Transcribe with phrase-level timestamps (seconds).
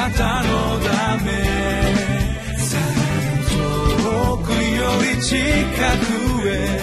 [0.00, 1.30] なたのため
[3.50, 6.80] 遠くより近くへ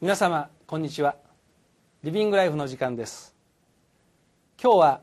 [0.00, 1.16] 皆様こんにちは。
[2.04, 3.34] リビングライフの時間です。
[4.62, 5.00] 今日は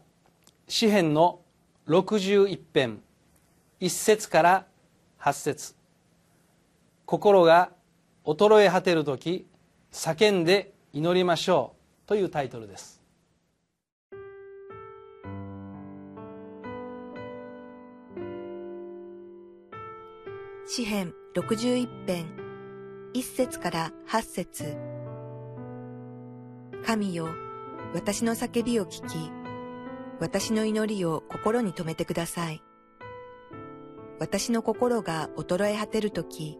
[0.69, 1.41] 詩編の
[1.89, 3.01] 61編
[3.81, 4.65] 1節から
[5.19, 5.82] 8節。
[7.13, 7.69] 心が
[8.25, 9.45] 衰え果てる時
[9.91, 13.03] 叫んで祈りましょうというタイトルです
[20.65, 22.25] 詩編61編
[23.13, 24.75] 1節から8節
[26.83, 27.27] 神よ、
[27.93, 29.31] 私の叫びを聞き、
[30.19, 32.63] 私の祈りを心に留めてください。
[34.19, 36.57] 私の心が衰え果てるとき、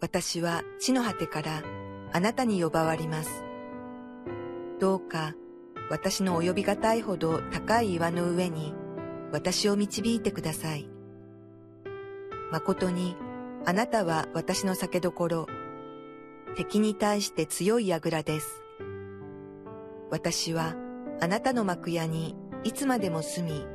[0.00, 1.62] 私は地の果てから
[2.12, 3.44] あなたに呼ばわります。
[4.80, 5.34] どうか
[5.90, 8.72] 私の及びがたいほど高い岩の上に
[9.32, 10.88] 私を導いてください。
[12.50, 13.14] 誠に
[13.66, 15.46] あなたは私の酒どころ、
[16.56, 18.62] 敵に対して強い櫓です。
[20.10, 20.74] 私は
[21.20, 23.66] あなたの幕屋にいつまでも住み、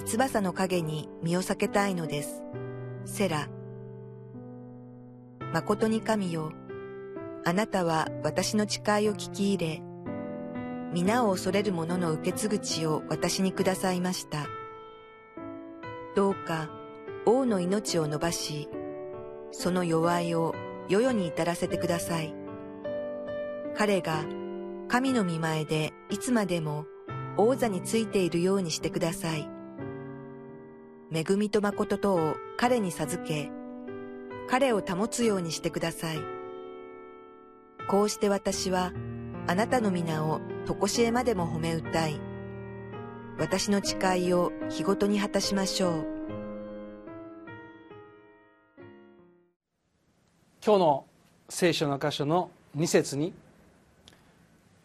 [0.00, 2.42] 三翼の影に身を避けたいのです。
[3.04, 3.48] セラ。
[5.52, 6.50] 誠に神よ、
[7.44, 9.82] あなたは私の誓いを聞き入れ、
[10.94, 14.46] 皆を恐れる者の受け継ぐ地を私にくださいました。
[16.16, 16.70] どうか
[17.26, 18.70] 王の命を伸ばし、
[19.50, 20.54] その弱いを
[20.88, 22.34] 世々に至らせてください。
[23.74, 24.24] 彼が
[24.88, 26.86] 神の見前でいつまでも
[27.36, 29.46] 王座についているようにしてください。
[31.12, 33.50] 恵みと誠とを彼に授け、
[34.48, 36.18] 彼を保つようにしてください。
[37.88, 38.92] こうして私は
[39.46, 42.20] あなたの皆をとこしえまでも褒め歌い、
[43.38, 46.12] 私の誓いを日ごとに果たしましょう。
[50.64, 51.06] 今日の
[51.48, 53.34] 聖書の箇所の2節に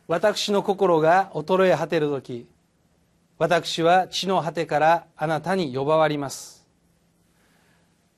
[0.07, 2.47] 私の心が衰え果てる時
[3.37, 6.66] 私は地の果てからあなたに呼ばわります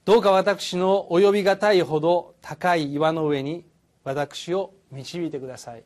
[0.10, 3.64] どうか私の及びがたいほど高い岩の上に
[4.04, 5.84] 私を導いてください。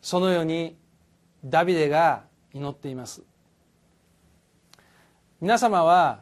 [0.00, 0.78] そのように
[1.44, 2.22] ダビデが
[2.54, 3.24] 祈っています。
[5.40, 6.20] 皆様は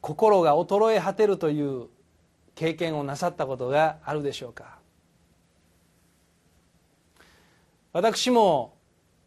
[0.00, 1.86] 心が衰え果てるという
[2.56, 4.80] 経験をなさったことがあるでしょうか。
[7.92, 8.76] 私も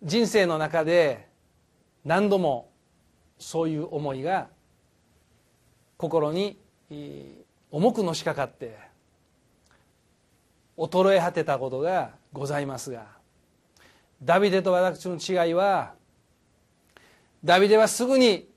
[0.04, 1.30] 人生の中で
[2.04, 2.74] 何度も
[3.40, 4.50] そういう思いが
[6.02, 6.58] 心に
[7.70, 8.76] 重くのしかかって
[10.76, 13.06] 衰え果てたことがございますが
[14.24, 15.94] ダビデと私の違いは
[17.44, 18.50] ダビデはすぐに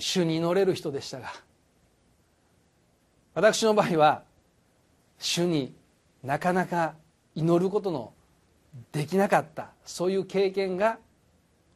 [0.00, 1.32] 主に祈れる人でしたが
[3.34, 4.22] 私の場合は
[5.20, 5.72] 主に
[6.24, 6.94] なかなか
[7.36, 8.12] 祈ることの
[8.90, 10.98] できなかったそういう経験が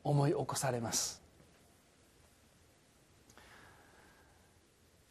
[0.03, 1.24] 思い起こされます。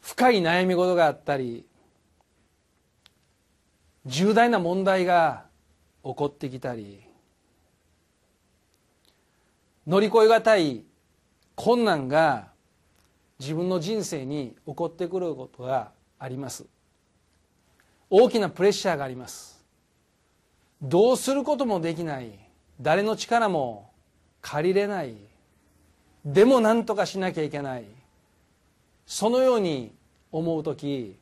[0.04, 1.64] 深い悩み事があったり
[4.04, 5.46] 重大な問題が
[6.04, 7.00] 起こってきたり
[9.86, 10.84] 乗り越え難い
[11.54, 12.48] 困難が
[13.40, 16.64] 自分の人生に起こってくることがあります。
[18.10, 19.64] 大きなプレッシャーがあります。
[20.82, 22.38] どうすることもできない。
[22.80, 23.90] 誰の力も
[24.42, 25.14] 借りれない。
[26.24, 27.84] でも何とかしなきゃいけない。
[29.06, 29.92] そのように
[30.32, 31.16] 思う時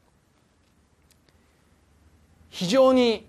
[2.50, 3.26] 非常に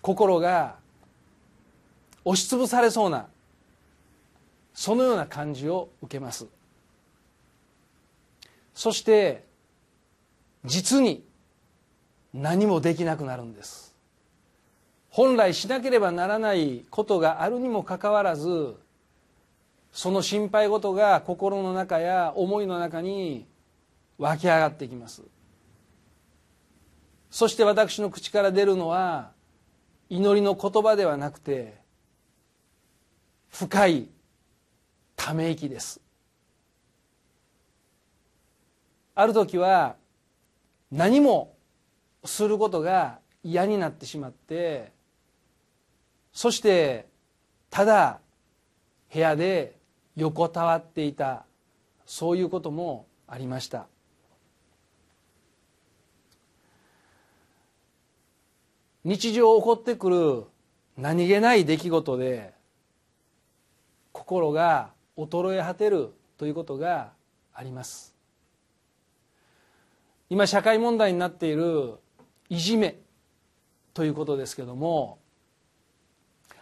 [0.00, 0.76] 心が
[2.24, 3.26] 押しつぶされそうな
[4.74, 6.46] そのような感じを受けます。
[8.74, 9.44] そして
[10.64, 11.24] 実に
[12.32, 13.92] 何もできなくなるんです。
[15.10, 18.76] 本来しなければならないことがあるにもかかわらず
[19.98, 23.48] その心配事が心の中や思いの中に
[24.16, 25.24] 湧き上がってきます。
[27.32, 29.32] そして私の口から出るのは
[30.08, 31.78] 祈りの言葉ではなくて
[33.48, 34.08] 深い
[35.16, 36.00] ため息です。
[39.16, 39.96] ある時は
[40.92, 41.56] 何も
[42.24, 44.92] することが嫌になってしまって
[46.32, 47.08] そして
[47.68, 48.20] ただ
[49.12, 49.77] 部屋で
[50.18, 51.44] 横たわっていた
[52.04, 53.86] そういうこともありました。
[59.04, 60.44] 日常起こってくる
[60.96, 62.52] 何気ない出来事で
[64.10, 67.12] 心が衰え果てるということが
[67.54, 68.12] あります。
[70.28, 71.94] 今社会問題になっている
[72.48, 72.96] いじめ
[73.94, 75.18] ということですけども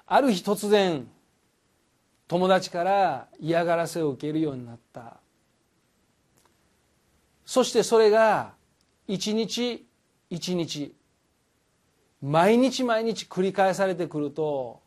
[0.07, 1.09] ある日突然
[2.29, 5.19] 友達から嫌がらせを受けるようになった。
[7.45, 8.55] そしてそれが
[9.07, 9.87] 一日
[10.31, 10.95] 一日
[12.21, 14.81] 毎日毎日繰り返されてくると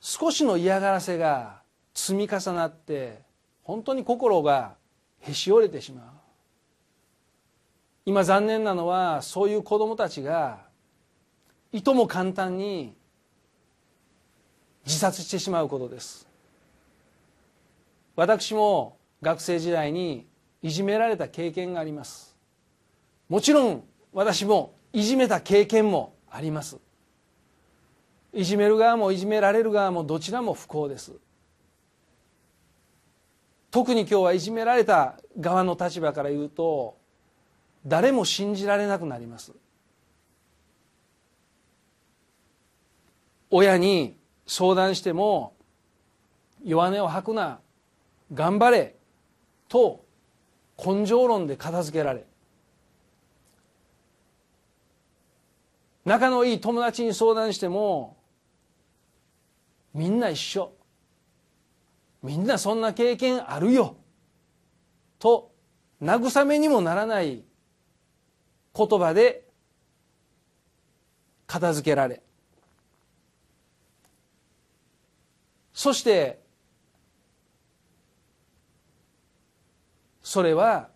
[0.00, 1.62] 少しの嫌がらせが
[1.94, 3.22] 積み重なって
[3.62, 4.74] 本当に心が
[5.20, 6.04] へし折れてしまう。
[8.04, 10.60] 今残念なのはそういう子どもたちが
[11.72, 12.94] いとも簡単に
[14.88, 16.26] 自殺してしまうことです。
[18.16, 20.26] 私も学生時代に
[20.62, 22.34] いじめられた経験があります。
[23.28, 26.78] もちろん私もいじめた経験もあります。
[28.32, 31.12] いじめる側もいじめられる側もどちらも不幸です。
[33.70, 36.96] 特に今日はいじめられた側の立場から言うと
[37.86, 39.52] 誰も信じられなくなります。
[43.50, 44.17] 親に
[44.48, 45.54] 相談しても
[46.64, 47.60] 弱音を吐くな
[48.32, 48.96] 頑張れ
[49.68, 50.04] と
[50.82, 52.24] 根性論で片付けられ。
[56.04, 58.16] 仲のいい友達に相談しても
[59.92, 60.72] みんな一緒。
[62.22, 63.96] みんなそんな経験あるよ。
[65.18, 65.52] と
[66.02, 67.44] 慰めにもならない
[68.74, 69.46] 言葉で
[71.46, 72.22] 片付けられ。
[75.78, 76.40] そして
[80.24, 80.88] それは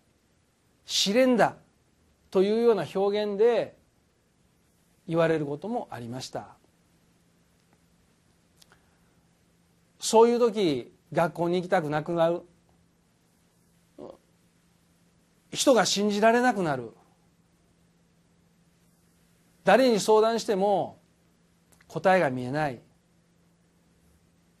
[0.85, 1.55] 試練だ
[2.29, 3.77] というような表現で
[5.07, 6.49] 言われることもありました。
[10.01, 12.41] そういう時学校に行きたくなくなる。
[15.53, 16.91] 人が信じられなくなる。
[19.63, 20.99] 誰に相談しても
[21.87, 22.81] 答えが見えない。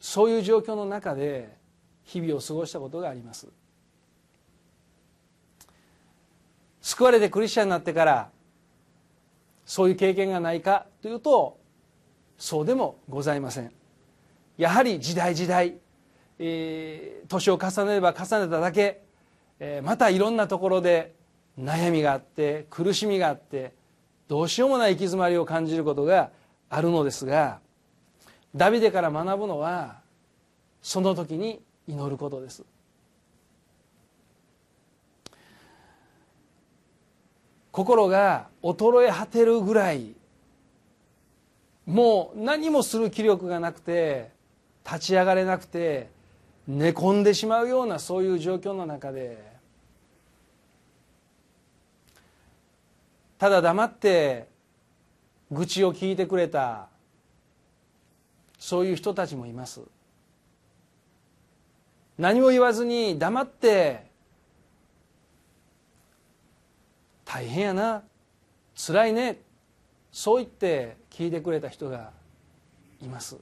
[0.03, 1.55] そういう状況の中で
[2.03, 3.47] 日々を過ごしたことがあります。
[6.81, 8.29] 救われてクリスチャンになってから
[9.65, 11.57] そういう経験がないかというと
[12.37, 13.71] そうでもございません。
[14.57, 15.77] やはり時代時代、
[16.37, 19.03] えー、年を重ねれば重ねただけ、
[19.61, 21.15] えー、またいろんなところで
[21.57, 23.71] 悩みがあって苦しみがあって
[24.27, 26.31] どうしようもない行き詰まりを感じることが
[26.69, 27.62] あるのですが
[28.55, 30.01] ダビデから学ぶのは
[30.81, 32.63] その時に祈ることです。
[37.71, 40.13] 心が衰え果てるぐらい
[41.87, 44.29] もう何もする気力がなくて
[44.85, 46.09] 立ち上がれなくて
[46.67, 49.51] 寝込んでしまうようなそういう状況の中で。
[53.39, 54.47] ただ黙って
[55.51, 56.87] 愚痴を聞いてくれた
[58.63, 59.81] そういう人たちもいます。
[62.17, 64.05] 何も言わずに黙って
[67.25, 68.03] 大変やな
[68.73, 69.41] 辛いね
[70.13, 72.11] そう言って聞いてくれた人が
[73.01, 73.35] います。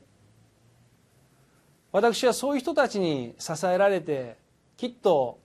[1.92, 4.38] 私はそういう人たちに支えられて
[4.76, 5.40] きっと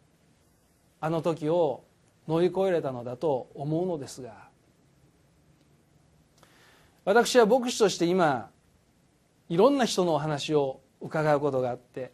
[1.02, 1.84] あの時を
[2.26, 4.48] 乗り越えれたのだと思うのですが
[7.04, 8.48] 私は牧師として今
[9.48, 12.12] いろんな人のお話を伺うことがあって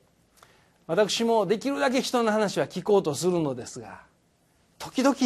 [0.86, 4.00] 私もできるだけ人の話は聞こうとするのですが
[4.78, 5.16] 時々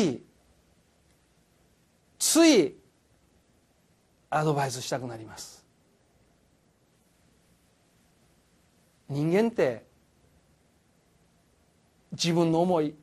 [2.19, 2.75] つい
[4.31, 5.65] アドバイスしたくなります。
[9.09, 9.85] 人間って
[12.13, 12.95] 自分の思い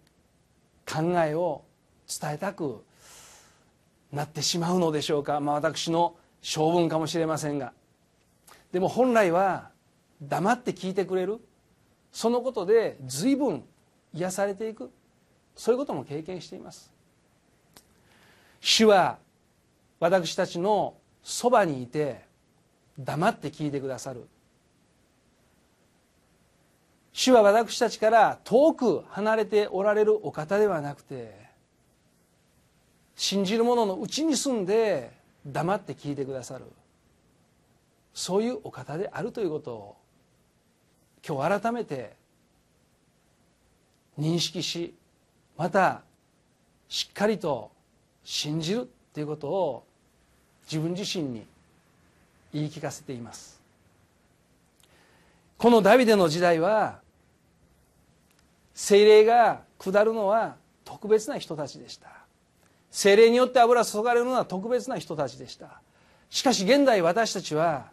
[0.86, 1.64] 考えを
[2.08, 2.84] 伝えたく
[4.12, 7.72] なってしまうのでしょうか、まあ、私の性分かもしれませんが
[8.74, 9.70] でも本来は
[10.22, 11.40] 黙って聞いてくれる。
[12.12, 13.64] そのことで随分
[14.14, 14.92] 癒されていく。
[15.56, 16.92] そういうことも経験しています。
[18.60, 19.20] 主は
[20.00, 22.26] 私たちのそばにいて
[22.98, 24.28] 黙って聞いてくださる。
[27.12, 31.32] 主は私たちから遠く離れておられるお方ではなくて
[33.16, 35.12] 信じる者のうちに住んで
[35.46, 36.66] 黙って聞いてくださる。
[38.14, 39.96] そういうお方であるということを
[41.28, 42.14] 今日改めて
[44.20, 44.94] 認識し
[45.58, 46.02] また
[46.88, 47.72] しっかりと
[48.24, 49.84] 信じるということを
[50.70, 51.46] 自分自身に
[52.54, 53.62] 言い聞かせています。
[55.58, 57.00] このダビデの時代は
[58.74, 62.10] 精霊が下るのは特別な人たちでした。
[62.92, 65.82] 精霊によって油注がれるのは特別な人たちでした。
[66.30, 67.93] しかし現代私たちは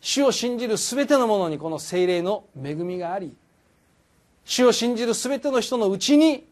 [0.00, 3.36] 主を信じる全てのものにこの精霊の恵みがあり
[4.44, 6.46] 主を信じる全ての人のうちに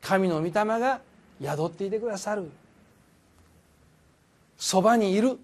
[0.00, 1.00] 神の御霊が
[1.42, 2.50] 宿っていてくださる。
[4.56, 5.38] そばにいる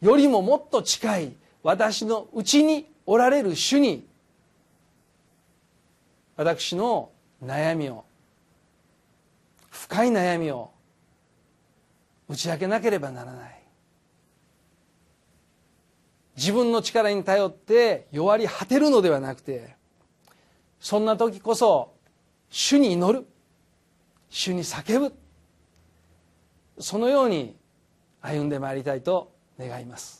[0.00, 1.32] よりももっと近い
[1.62, 4.06] 私のうちにおられる主に
[6.36, 7.10] 私の
[7.42, 8.04] 悩みを
[9.70, 10.70] 深い悩みを
[12.28, 13.59] 打ち明けなければならない。
[16.36, 19.76] 自分の力に頼って弱り果てるのではなくて
[20.80, 21.92] そんな時こそ
[22.50, 23.26] 主に祈る。
[24.28, 25.14] 主に叫ぶ。
[26.78, 27.56] そのように
[28.20, 30.19] 歩んでまいりたいと願います。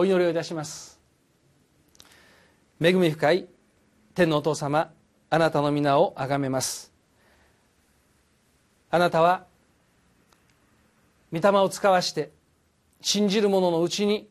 [0.00, 0.98] お祈りをいたします。
[2.80, 3.46] 恵み深い
[4.14, 4.90] 天のお父様
[5.28, 6.90] あなたの皆をあがめます。
[8.90, 9.44] あなたは
[11.30, 12.30] 御霊を使わして
[13.02, 14.26] 信じる者のうちに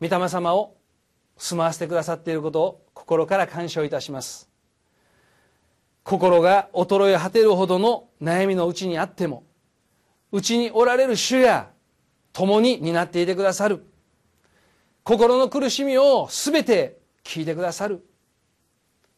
[0.00, 0.76] 御霊様を
[1.36, 4.48] 住まわせてくださっていることを心から感謝をいたします。
[6.04, 9.42] 心が衰え果てるほどの悩みのうちにあっても
[10.30, 11.70] うちにおられる主や
[12.32, 13.89] 共に担っていてくださる
[15.04, 18.04] 心の苦しみを全て聞いてくださる。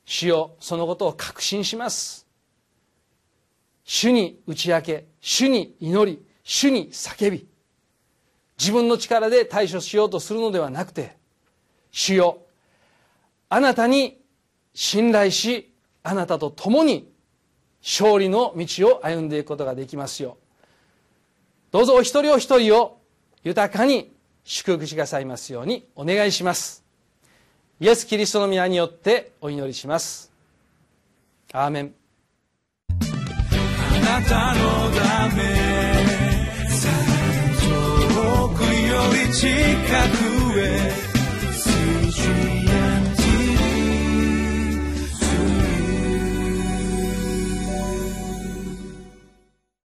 [0.04, 2.26] 主よそのことを確信します。
[3.84, 7.46] 主に打ち明け主に祈り主に叫び
[8.58, 11.16] 自分の力で対処しようとするのではなくて
[11.90, 12.38] 主よ
[13.48, 14.20] あなたに
[14.74, 15.72] 信頼し
[16.02, 17.10] あなたと共に
[17.82, 20.38] 勝利の道を歩んでいくことができますよ
[21.70, 23.00] どうぞお一人お一人を
[23.42, 24.12] 豊かに
[24.44, 26.84] 祝福しがさいますようにお願いします。
[27.80, 30.32] イエス・キリストの皆によってお祈りします。
[31.52, 31.94] アーメン。
[32.88, 35.42] あなたのため
[37.61, 39.49] 遠くより近
[41.08, 41.12] く